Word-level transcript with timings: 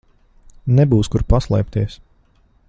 Nebūs 0.79 1.11
kur 1.17 1.25
paslēpties. 1.35 1.99